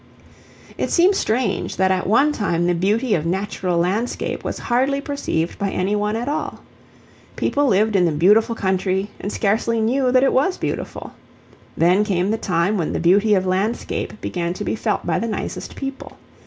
It 0.79 0.89
seems 0.89 1.19
strange 1.19 1.75
that 1.75 1.91
at 1.91 2.07
one 2.07 2.31
time 2.31 2.65
the 2.65 2.73
beauty 2.73 3.13
of 3.13 3.23
natural 3.23 3.77
landscape 3.77 4.43
was 4.43 4.57
hardly 4.57 4.99
perceived 4.99 5.59
by 5.59 5.69
any 5.69 5.95
one 5.95 6.15
at 6.15 6.27
all. 6.27 6.61
People 7.35 7.67
lived 7.67 7.95
in 7.95 8.05
the 8.05 8.11
beautiful 8.11 8.55
country 8.55 9.11
and 9.19 9.31
scarcely 9.31 9.79
knew 9.79 10.11
that 10.11 10.23
it 10.23 10.33
was 10.33 10.57
beautiful. 10.57 11.13
Then 11.77 12.03
came 12.03 12.31
the 12.31 12.39
time 12.39 12.79
when 12.79 12.93
the 12.93 12.99
beauty 12.99 13.35
of 13.35 13.45
landscape 13.45 14.19
began 14.21 14.53
to 14.55 14.63
be 14.63 14.75
felt 14.75 15.05
by 15.05 15.19
the 15.19 15.27
nicest 15.27 15.75
people. 15.75 16.17